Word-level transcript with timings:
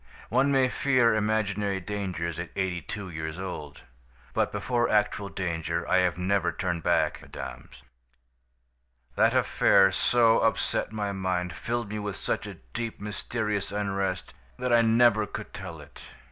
One 0.29 0.51
may 0.51 0.67
fear 0.67 1.13
imaginary 1.13 1.79
dangers 1.79 2.39
at 2.39 2.49
eighty 2.55 2.81
two 2.81 3.07
years 3.11 3.37
old. 3.37 3.81
But 4.33 4.51
before 4.51 4.89
actual 4.89 5.29
danger 5.29 5.87
I 5.87 5.99
have 5.99 6.17
never 6.17 6.51
turned 6.51 6.81
back, 6.81 7.21
mesdames. 7.21 7.83
"That 9.15 9.35
affair 9.35 9.91
so 9.91 10.39
upset 10.39 10.91
my 10.91 11.11
mind, 11.11 11.53
filled 11.53 11.89
me 11.89 11.99
with 11.99 12.15
such 12.15 12.47
a 12.47 12.55
deep, 12.73 12.99
mysterious 12.99 13.71
unrest 13.71 14.33
that 14.57 14.73
I 14.73 14.81
never 14.81 15.27
could 15.27 15.53
tell 15.53 15.79
it. 15.81 16.01